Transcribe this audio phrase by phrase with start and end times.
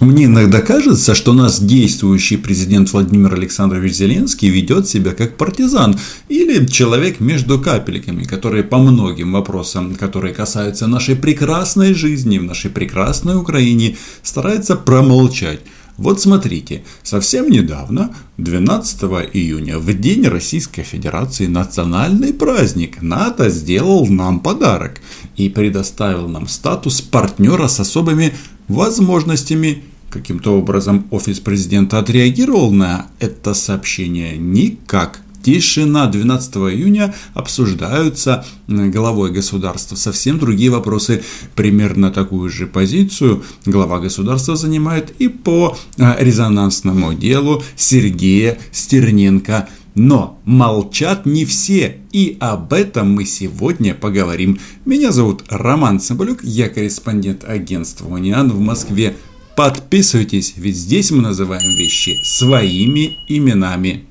[0.00, 6.66] Мне иногда кажется, что нас действующий президент Владимир Александрович Зеленский ведет себя как партизан или
[6.66, 13.36] человек между капельками, который по многим вопросам, которые касаются нашей прекрасной жизни в нашей прекрасной
[13.36, 15.60] Украине, старается промолчать.
[15.96, 19.02] Вот смотрите, совсем недавно, 12
[19.32, 25.00] июня, в День Российской Федерации, национальный праздник, НАТО сделал нам подарок
[25.36, 28.34] и предоставил нам статус партнера с особыми
[28.68, 29.82] возможностями.
[30.10, 34.36] Каким-то образом офис президента отреагировал на это сообщение?
[34.36, 35.20] Никак.
[35.46, 41.22] Тишина 12 июня обсуждаются главой государства совсем другие вопросы.
[41.54, 49.68] Примерно такую же позицию глава государства занимает и по а, резонансному делу Сергея Стерненко.
[49.96, 54.58] Но молчат не все, и об этом мы сегодня поговорим.
[54.84, 59.16] Меня зовут Роман Цымбалюк, я корреспондент агентства «Униан» в Москве.
[59.56, 64.04] Подписывайтесь, ведь здесь мы называем вещи своими именами.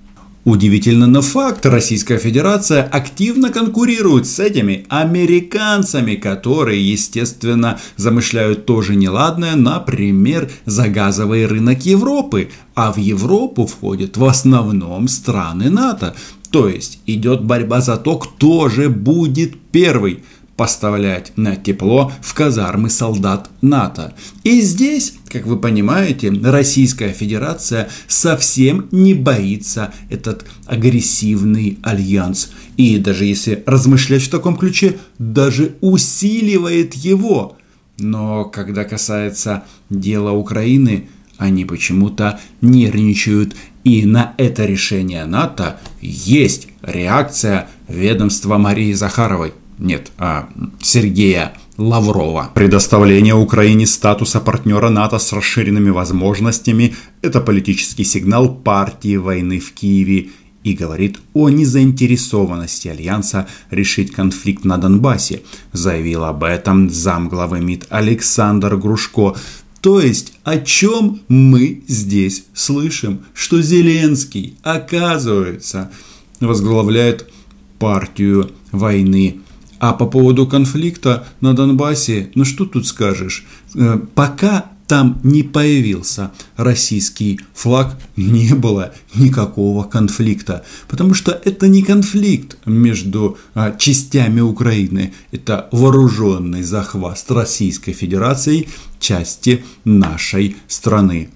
[0.45, 9.55] Удивительно, но факт, Российская Федерация активно конкурирует с этими американцами, которые, естественно, замышляют тоже неладное,
[9.55, 16.15] например, за газовый рынок Европы, а в Европу входят в основном страны НАТО.
[16.51, 20.23] То есть идет борьба за то, кто же будет первый–
[20.55, 24.13] поставлять на тепло в казармы солдат НАТО.
[24.43, 32.51] И здесь, как вы понимаете, Российская Федерация совсем не боится этот агрессивный альянс.
[32.77, 37.57] И даже если размышлять в таком ключе, даже усиливает его.
[37.97, 43.55] Но когда касается дела Украины, они почему-то нервничают.
[43.83, 50.49] И на это решение НАТО есть реакция ведомства Марии Захаровой нет, а
[50.81, 52.51] Сергея Лаврова.
[52.53, 60.29] Предоставление Украине статуса партнера НАТО с расширенными возможностями– это политический сигнал партии войны в Киеве
[60.63, 65.43] и говорит о незаинтересованности Альянса решить конфликт на Донбассе,
[65.73, 69.35] заявил об этом замглавы МИД Александр Грушко.
[69.81, 73.25] То есть, о чем мы здесь слышим?
[73.35, 75.91] Что Зеленский, оказывается,
[76.39, 77.29] возглавляет
[77.77, 79.41] партию войны
[79.79, 83.45] а по поводу конфликта на Донбассе, ну что тут скажешь?
[83.75, 90.63] Э, пока там не появился российский флаг, не было никакого конфликта.
[90.87, 98.69] Потому что это не конфликт между а, частями Украины, это вооруженный захват Российской Федерацией
[98.99, 101.29] части нашей страны.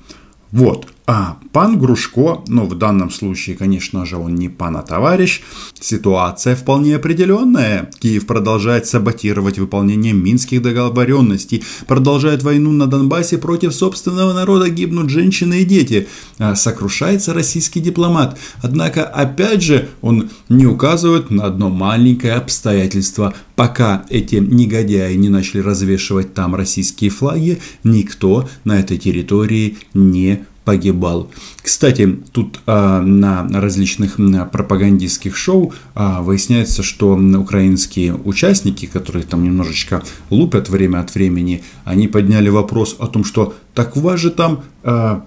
[0.51, 0.87] Вот.
[1.11, 5.41] А пан Грушко, ну в данном случае, конечно же, он не пан, а товарищ,
[5.79, 7.89] ситуация вполне определенная.
[7.97, 15.63] Киев продолжает саботировать выполнение минских договоренностей, продолжает войну на Донбассе против собственного народа, гибнут женщины
[15.63, 16.07] и дети.
[16.37, 18.37] А сокрушается российский дипломат.
[18.61, 23.33] Однако, опять же, он не указывает на одно маленькое обстоятельство.
[23.55, 31.31] Пока эти негодяи не начали развешивать там российские флаги, никто на этой территории не погибал.
[31.63, 34.17] Кстати, тут а, на различных
[34.51, 42.07] пропагандистских шоу а, выясняется, что украинские участники, которые там немножечко лупят время от времени, они
[42.07, 45.23] подняли вопрос о том, что так у вас же там а,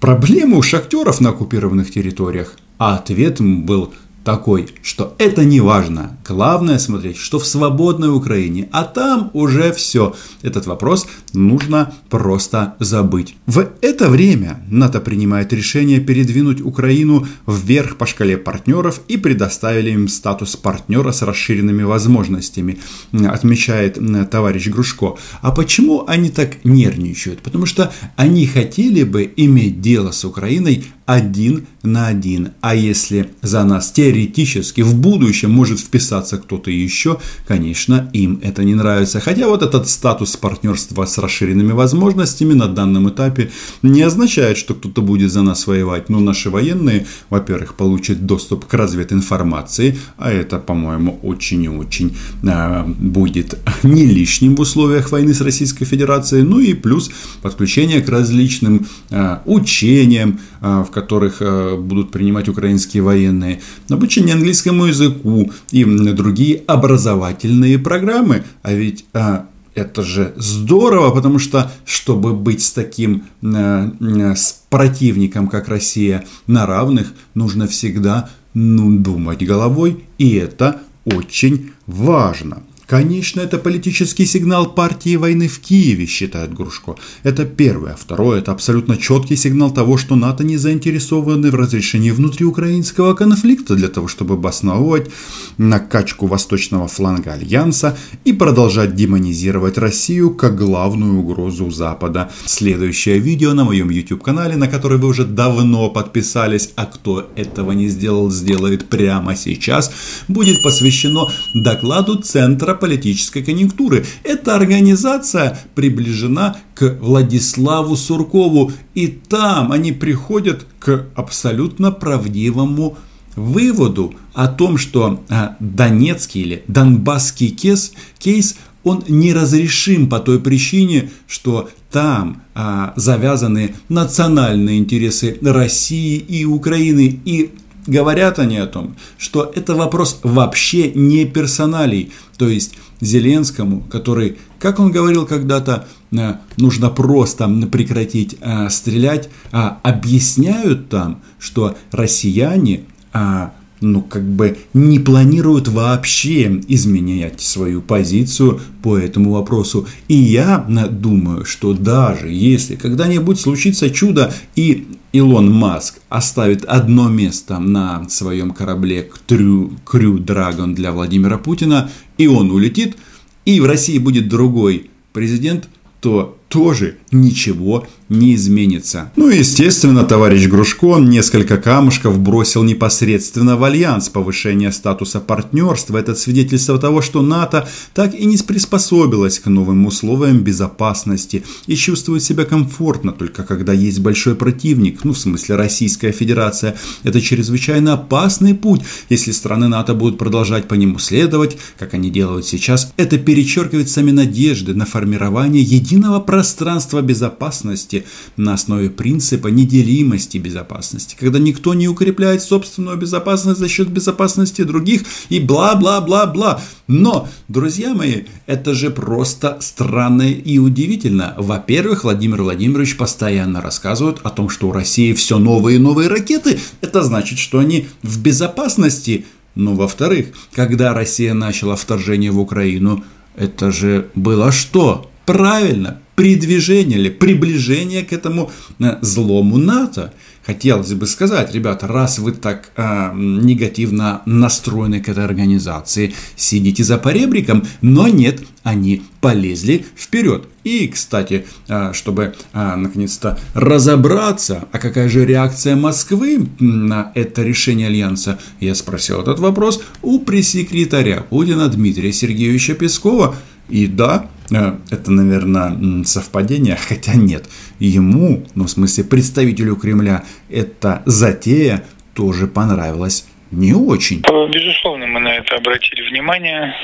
[0.00, 2.56] проблемы у шахтеров на оккупированных территориях.
[2.78, 3.92] А ответ был
[4.26, 6.18] такой, что это не важно.
[6.26, 10.16] Главное смотреть, что в свободной Украине, а там уже все.
[10.42, 13.36] Этот вопрос нужно просто забыть.
[13.46, 20.08] В это время НАТО принимает решение передвинуть Украину вверх по шкале партнеров и предоставили им
[20.08, 22.80] статус партнера с расширенными возможностями,
[23.12, 23.96] отмечает
[24.28, 25.14] товарищ Грушко.
[25.40, 27.42] А почему они так нервничают?
[27.42, 32.50] Потому что они хотели бы иметь дело с Украиной один на один.
[32.60, 38.74] А если за нас теоретически в будущем может вписаться кто-то еще, конечно, им это не
[38.74, 39.20] нравится.
[39.20, 43.50] Хотя вот этот статус партнерства с расширенными возможностями на данном этапе
[43.82, 46.08] не означает, что кто-то будет за нас воевать.
[46.08, 52.84] Но наши военные, во-первых, получат доступ к развединформации, а это, по-моему, очень и очень э,
[52.84, 56.42] будет не лишним в условиях войны с Российской Федерацией.
[56.42, 57.10] Ну и плюс
[57.42, 63.60] подключение к различным э, учениям, э, в которых э, будут принимать украинские военные,
[63.90, 68.44] обучение английскому языку и другие образовательные программы.
[68.62, 75.48] А ведь а, это же здорово, потому что, чтобы быть с таким э, с противником,
[75.48, 82.62] как Россия, на равных, нужно всегда ну, думать головой, и это очень важно.
[82.86, 86.94] Конечно, это политический сигнал партии войны в Киеве, считает Грушко.
[87.24, 87.96] Это первое.
[87.96, 93.88] Второе, это абсолютно четкий сигнал того, что НАТО не заинтересованы в разрешении внутриукраинского конфликта для
[93.88, 95.10] того, чтобы обосновывать
[95.58, 102.30] накачку восточного фланга Альянса и продолжать демонизировать Россию как главную угрозу Запада.
[102.44, 107.88] Следующее видео на моем YouTube-канале, на который вы уже давно подписались, а кто этого не
[107.88, 109.90] сделал, сделает прямо сейчас,
[110.28, 114.06] будет посвящено докладу Центра политической конъюнктуры.
[114.22, 122.96] Эта организация приближена к Владиславу Суркову, и там они приходят к абсолютно правдивому
[123.34, 131.10] выводу о том, что а, Донецкий или Донбасский кейс, кейс он неразрешим по той причине,
[131.26, 137.20] что там а, завязаны национальные интересы России и Украины.
[137.24, 137.50] И
[137.86, 142.12] говорят они о том, что это вопрос вообще не персоналей.
[142.38, 149.80] То есть Зеленскому, который, как он говорил когда-то, э, нужно просто прекратить э, стрелять, а
[149.82, 153.52] объясняют там, что россияне а,
[153.92, 159.86] ну, как бы не планируют вообще изменять свою позицию по этому вопросу.
[160.08, 160.58] И я
[160.90, 168.50] думаю, что даже если когда-нибудь случится чудо и Илон Маск оставит одно место на своем
[168.50, 172.96] корабле Крю, Крю Драгон для Владимира Путина, и он улетит,
[173.44, 175.68] и в России будет другой президент,
[176.00, 179.10] то тоже ничего не изменится.
[179.16, 185.98] Ну и естественно, товарищ Грушко несколько камушков бросил непосредственно в альянс повышения статуса партнерства.
[185.98, 192.22] Это свидетельство того, что НАТО так и не приспособилась к новым условиям безопасности и чувствует
[192.22, 196.76] себя комфортно только когда есть большой противник, ну в смысле Российская Федерация.
[197.02, 202.46] Это чрезвычайно опасный путь, если страны НАТО будут продолжать по нему следовать, как они делают
[202.46, 202.92] сейчас.
[202.96, 208.04] Это перечеркивает сами надежды на формирование единого пространства безопасности
[208.36, 215.00] на основе принципа неделимости безопасности, когда никто не укрепляет собственную безопасность за счет безопасности других
[215.30, 216.60] и бла-бла-бла-бла.
[216.88, 221.34] Но, друзья мои, это же просто странно и удивительно.
[221.38, 226.60] Во-первых, Владимир Владимирович постоянно рассказывает о том, что у России все новые и новые ракеты.
[226.82, 229.24] Это значит, что они в безопасности.
[229.54, 233.02] Но, во-вторых, когда Россия начала вторжение в Украину,
[233.36, 235.10] это же было что?
[235.24, 240.12] Правильно, придвижение или приближение к этому э, злому НАТО.
[240.44, 246.98] Хотелось бы сказать, ребята, раз вы так э, негативно настроены к этой организации, сидите за
[246.98, 250.48] поребриком, но нет, они полезли вперед.
[250.62, 257.88] И, кстати, э, чтобы э, наконец-то разобраться, а какая же реакция Москвы на это решение
[257.88, 263.34] Альянса, я спросил этот вопрос у пресс-секретаря Путина Дмитрия Сергеевича Пескова.
[263.68, 267.44] И да, это, наверное, совпадение, хотя нет.
[267.78, 271.84] Ему, ну, в смысле, представителю Кремля, эта затея
[272.14, 274.22] тоже понравилась не очень.
[274.28, 276.74] Э, безусловно, мы на это обратили внимание.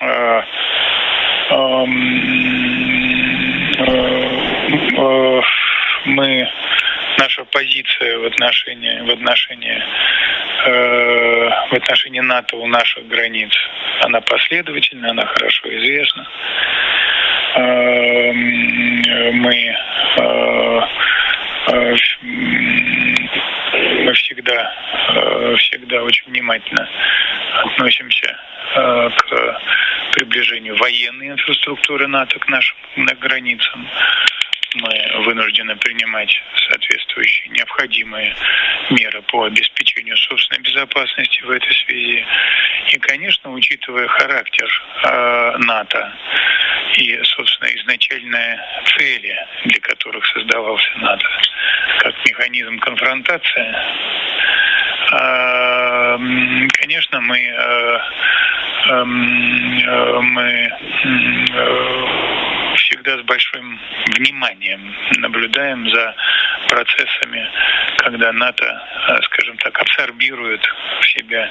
[0.00, 0.42] Э,
[1.50, 2.56] эм,
[6.06, 6.48] мы
[7.18, 9.82] наша позиция в отношении в отношении
[10.66, 13.52] э, в отношении НАТО у наших границ
[14.00, 16.26] она последовательна, она хорошо известна.
[17.56, 19.76] Э, мы
[20.18, 20.80] э,
[21.68, 21.96] э,
[24.04, 24.72] мы всегда
[25.08, 26.88] э, всегда очень внимательно
[27.64, 28.38] относимся
[28.74, 29.60] э, к
[30.12, 32.76] приближению военной инфраструктуры НАТО к нашим
[33.20, 33.88] границам
[34.76, 38.34] мы вынуждены принимать соответствующие необходимые
[38.90, 42.24] меры по обеспечению собственной безопасности в этой связи.
[42.92, 44.68] И, конечно, учитывая характер
[45.04, 46.12] э, НАТО
[46.96, 48.60] и, собственно, изначальные
[48.96, 51.26] цели, для которых создавался НАТО,
[51.98, 53.74] как механизм конфронтации,
[55.12, 56.18] э,
[56.80, 57.98] конечно, мы, э,
[58.90, 60.70] эм, э, мы
[61.54, 62.36] э,
[62.76, 63.80] всегда с большим
[64.16, 66.14] вниманием наблюдаем за
[66.68, 67.48] процессами,
[67.98, 70.64] когда НАТО, э, скажем так, абсорбирует
[71.00, 71.50] в себя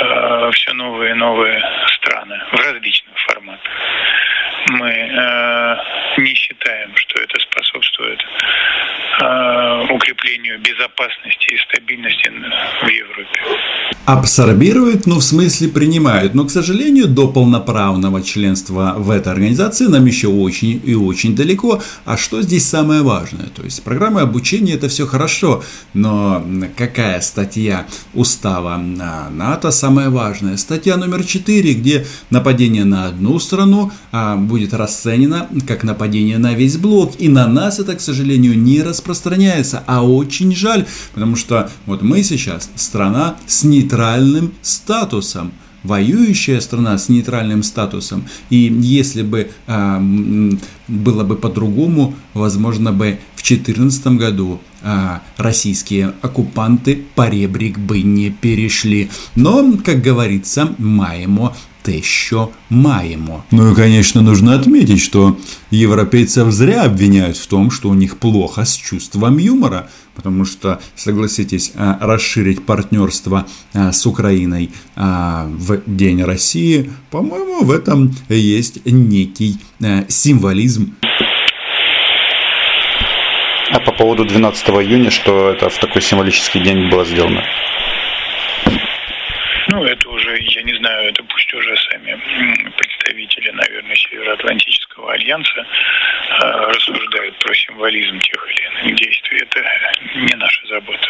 [0.00, 3.72] э, все новые и новые страны в различных форматах.
[4.70, 5.76] Мы э,
[6.18, 8.24] не считаем, что это способствует
[9.90, 12.30] укреплению безопасности и стабильности
[12.82, 13.40] в Европе.
[14.08, 16.34] Абсорбируют, ну, в смысле принимают.
[16.34, 21.82] Но, к сожалению, до полноправного членства в этой организации нам еще очень и очень далеко.
[22.06, 23.50] А что здесь самое важное?
[23.54, 26.42] То есть, программа обучения это все хорошо, но
[26.74, 30.56] какая статья устава НАТО самая важная?
[30.56, 36.78] Статья номер 4, где нападение на одну страну а, будет расценено как нападение на весь
[36.78, 37.12] блок.
[37.18, 39.84] И на нас это, к сожалению, не распространяется.
[39.86, 45.52] А очень жаль, потому что вот мы сейчас страна с нейтральной нейтральным статусом
[45.84, 48.24] воюющая страна с нейтральным статусом.
[48.50, 50.02] И если бы а,
[50.88, 53.18] было бы по-другому, возможно бы
[53.48, 59.10] 2014 году а, российские оккупанты поребрик бы не перешли.
[59.34, 63.44] Но, как говорится, маемо те, що маємо.
[63.50, 65.36] Ну и, конечно, нужно отметить, что
[65.70, 71.72] европейцев зря обвиняют в том, что у них плохо с чувством юмора, потому что, согласитесь,
[71.76, 79.56] а, расширить партнерство а, с Украиной а, в День России, по-моему, в этом есть некий
[80.08, 80.92] символизм.
[83.78, 87.44] А по поводу 12 июня, что это в такой символический день было сделано?
[89.68, 92.20] Ну, это уже, я не знаю, это пусть уже сами
[92.76, 96.44] представители, наверное, Североатлантического альянса э,
[96.74, 99.42] рассуждают про символизм тех или иных действий.
[99.42, 99.64] Это
[100.16, 101.08] не наша забота.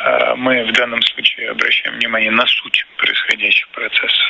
[0.00, 4.26] Э, мы в данном случае обращаем внимание на суть происходящих процессов.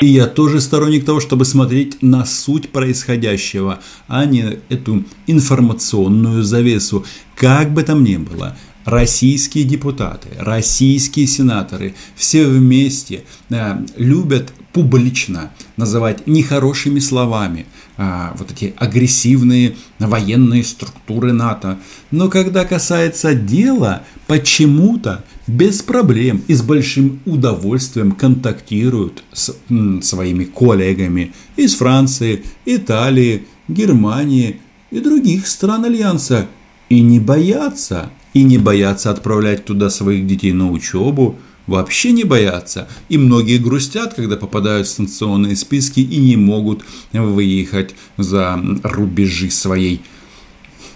[0.00, 7.04] И я тоже сторонник того, чтобы смотреть на суть происходящего, а не эту информационную завесу.
[7.36, 16.26] Как бы там ни было, российские депутаты, российские сенаторы все вместе э, любят публично называть
[16.26, 17.66] нехорошими словами
[17.98, 21.78] э, вот эти агрессивные военные структуры НАТО.
[22.10, 25.24] Но когда касается дела, почему-то
[25.56, 34.60] без проблем и с большим удовольствием контактируют с м, своими коллегами из Франции, Италии, Германии
[34.90, 36.46] и других стран Альянса
[36.88, 42.88] и не боятся и не боятся отправлять туда своих детей на учебу, вообще не боятся.
[43.08, 50.00] И многие грустят, когда попадают в санкционные списки и не могут выехать за рубежи своей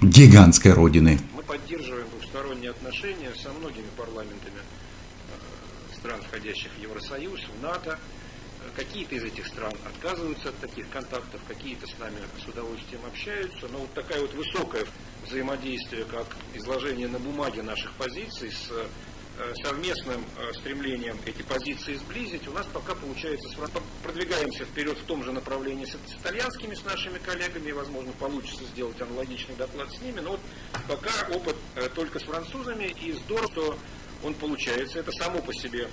[0.00, 1.18] гигантской родины.
[6.44, 7.98] Входящих в Евросоюз, в НАТО.
[8.76, 13.78] Какие-то из этих стран отказываются от таких контактов, какие-то с нами с удовольствием общаются, но
[13.78, 14.84] вот такая вот высокая
[15.26, 22.48] взаимодействие, как изложение на бумаге наших позиций с э, совместным э, стремлением эти позиции сблизить,
[22.48, 23.48] у нас пока получается,
[24.02, 29.00] продвигаемся вперед в том же направлении с, итальянскими, с нашими коллегами, и, возможно, получится сделать
[29.00, 30.40] аналогичный доклад с ними, но вот
[30.88, 33.78] пока опыт э, только с французами, и здорово, что
[34.24, 35.88] он получается, это само по себе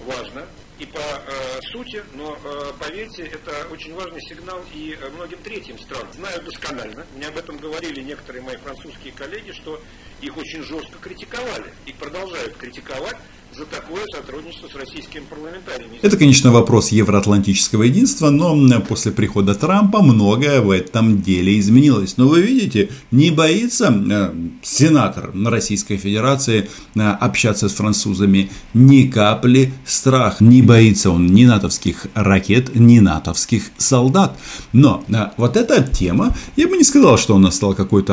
[0.00, 0.46] важно
[0.78, 5.78] и по э, сути, но э, поверьте, это очень важный сигнал и э, многим третьим
[5.78, 6.12] странам.
[6.12, 9.80] Знаю досконально, мне об этом говорили некоторые мои французские коллеги, что
[10.20, 13.16] их очень жестко критиковали и продолжают критиковать
[13.56, 15.98] за такое сотрудничество с российскими парламентариями.
[16.00, 22.16] Это, конечно, вопрос евроатлантического единства, но после прихода Трампа многое в этом деле изменилось.
[22.16, 29.72] Но вы видите, не боится э, сенатор Российской Федерации э, общаться с французами ни капли
[29.84, 30.40] страх.
[30.40, 34.38] Не боится он ни натовских ракет, ни натовских солдат.
[34.72, 38.12] Но э, вот эта тема, я бы не сказал, что она стала какой-то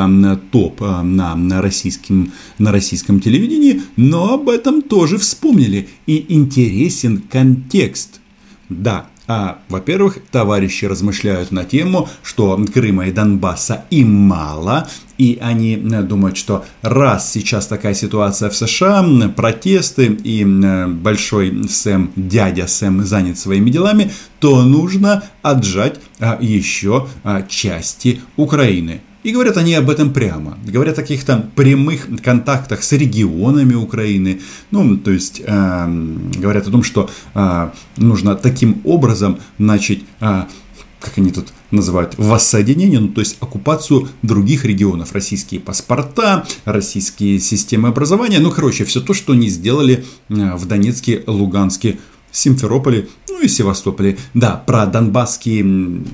[0.52, 7.22] топ на, на, российском, на российском телевидении, но об этом тоже в вспомнили, и интересен
[7.30, 8.20] контекст.
[8.68, 15.74] Да, а, во-первых, товарищи размышляют на тему, что Крыма и Донбасса им мало, и они
[15.76, 19.06] э, думают, что раз сейчас такая ситуация в США,
[19.36, 24.10] протесты и э, большой Сэм, дядя Сэм занят своими делами,
[24.40, 29.00] то нужно отжать а, еще а, части Украины.
[29.22, 30.58] И говорят они об этом прямо.
[30.64, 34.40] Говорят о каких-то прямых контактах с регионами Украины.
[34.70, 35.86] Ну, то есть, э,
[36.38, 40.44] говорят о том, что э, нужно таким образом начать, э,
[41.00, 45.12] как они тут называют, воссоединение, ну, то есть оккупацию других регионов.
[45.12, 48.38] Российские паспорта, российские системы образования.
[48.40, 51.98] Ну, короче, все то, что они сделали э, в Донецке, Луганске,
[52.32, 54.16] Симферополе, ну и Севастополе.
[54.32, 56.04] Да, про донбасские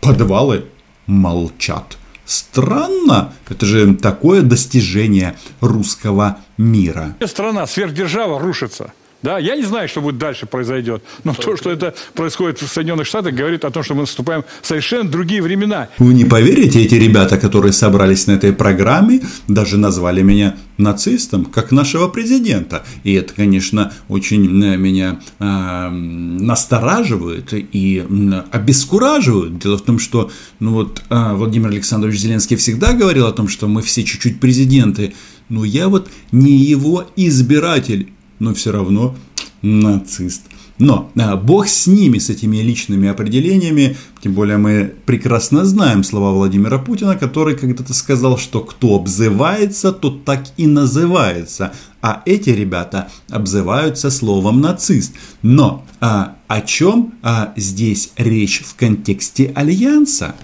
[0.00, 0.66] подвалы
[1.06, 1.96] молчат.
[2.30, 7.16] Странно, это же такое достижение русского мира.
[7.26, 8.92] Страна, сверхдержава рушится.
[9.22, 13.06] Да, я не знаю, что будет дальше произойдет, но то, что это происходит в Соединенных
[13.06, 15.88] Штатах, говорит о том, что мы наступаем в совершенно другие времена.
[15.98, 21.70] Вы не поверите, эти ребята, которые собрались на этой программе, даже назвали меня нацистом, как
[21.70, 22.84] нашего президента.
[23.04, 28.06] И это, конечно, очень э, меня э, настораживает и
[28.50, 29.58] обескураживает.
[29.58, 33.68] Дело в том, что ну вот, э, Владимир Александрович Зеленский всегда говорил о том, что
[33.68, 35.12] мы все чуть-чуть президенты,
[35.50, 38.08] но я вот не его избиратель
[38.40, 39.14] но все равно
[39.62, 40.42] нацист.
[40.80, 46.32] Но а, Бог с ними, с этими личными определениями, тем более мы прекрасно знаем слова
[46.32, 51.74] Владимира Путина, который когда-то сказал, что кто обзывается, тот так и называется.
[52.00, 55.12] А эти ребята обзываются словом нацист.
[55.42, 60.34] Но а, о чем а, здесь речь в контексте альянса?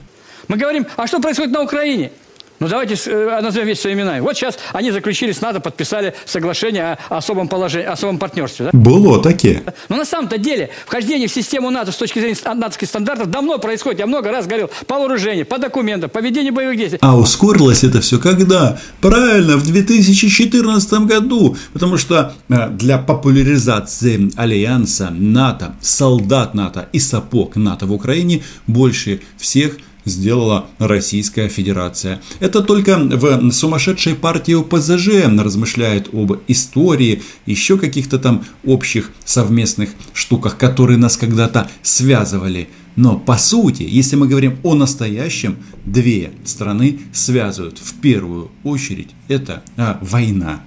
[0.48, 2.12] Мы говорим, а что происходит на Украине?
[2.58, 4.20] Ну, давайте э, назовем вещи своими именами.
[4.20, 8.66] Вот сейчас они заключили с НАТО, подписали соглашение о особом положении, особом партнерстве.
[8.66, 8.70] Да?
[8.78, 9.62] Было такие.
[9.88, 14.00] Но на самом-то деле вхождение в систему НАТО с точки зрения натовских стандартов давно происходит.
[14.00, 16.98] Я много раз говорил по вооружению, по документам, по ведению боевых действий.
[17.02, 18.78] А ускорилось это все когда?
[19.00, 21.56] Правильно, в 2014 году.
[21.72, 29.20] Потому что э, для популяризации альянса НАТО, солдат НАТО и сапог НАТО в Украине больше
[29.36, 32.22] всех– сделала Российская Федерация.
[32.40, 40.56] Это только в сумасшедшей партии ОПЗЖ размышляет об истории, еще каких-то там общих совместных штуках,
[40.56, 42.68] которые нас когда-то связывали.
[42.96, 49.62] Но по сути, если мы говорим о настоящем, две страны связывают в первую очередь это
[49.76, 50.62] а, война.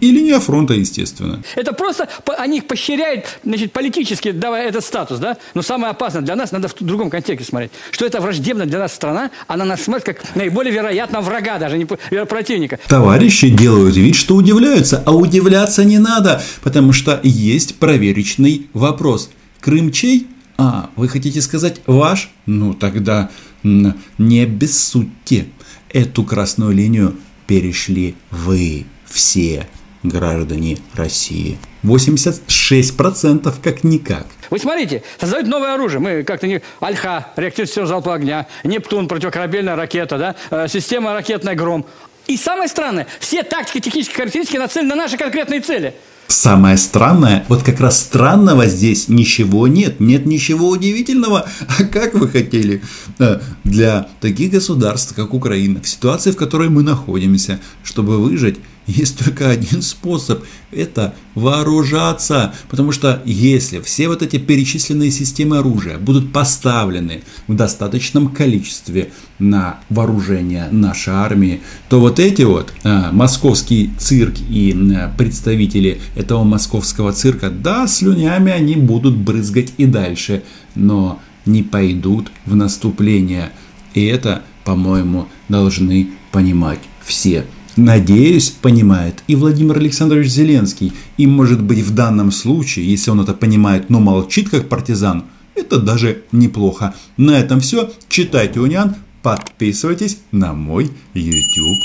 [0.00, 1.42] И линия фронта, естественно.
[1.56, 5.36] Это просто они их поощряют, значит, политически давая этот статус, да?
[5.54, 8.94] Но самое опасное для нас, надо в другом контексте смотреть, что это враждебная для нас
[8.94, 12.78] страна, она нас смотрит как наиболее вероятно врага, даже не противника.
[12.88, 19.30] Товарищи делают вид, что удивляются, а удивляться не надо, потому что есть проверочный вопрос.
[19.60, 20.28] Крым чей?
[20.56, 22.30] А, вы хотите сказать ваш?
[22.46, 23.30] Ну тогда
[23.62, 25.46] не обессудьте.
[25.90, 29.66] Эту красную линию перешли вы все
[30.08, 31.58] граждане России.
[31.84, 34.26] 86% как-никак.
[34.50, 36.00] Вы смотрите, создают новое оружие.
[36.00, 36.60] Мы как-то не...
[36.80, 40.34] Альха, реактив залпового огня, Нептун, противокорабельная ракета, да?
[40.50, 41.86] Э, система ракетная «Гром».
[42.26, 45.94] И самое странное, все тактики, технические характеристики нацелены на наши конкретные цели.
[46.26, 51.48] Самое странное, вот как раз странного здесь ничего нет, нет ничего удивительного.
[51.78, 52.82] А как вы хотели
[53.18, 58.58] э, для таких государств, как Украина, в ситуации, в которой мы находимся, чтобы выжить,
[58.88, 62.54] есть только один способ– это вооружаться.
[62.70, 69.80] Потому что если все вот эти перечисленные системы оружия будут поставлены в достаточном количестве на
[69.90, 71.60] вооружение нашей армии,
[71.90, 78.50] то вот эти вот а, московский цирк и а, представители этого московского цирка, да, слюнями
[78.50, 80.42] они будут брызгать и дальше,
[80.74, 83.50] но не пойдут в наступление.
[83.92, 87.44] И это, по-моему, должны понимать все.
[87.78, 90.92] Надеюсь, понимает и Владимир Александрович Зеленский.
[91.16, 95.78] И может быть в данном случае, если он это понимает, но молчит как партизан, это
[95.78, 96.96] даже неплохо.
[97.16, 97.92] На этом все.
[98.08, 101.78] Читайте Униан, подписывайтесь на мой YouTube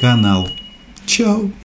[0.00, 0.48] канал.
[1.04, 1.50] Чао!